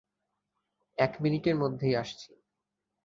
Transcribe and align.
এক 0.97 1.13
মিনিটের 1.21 1.55
মধ্যেই 1.55 1.95
আসছি। 1.95 2.29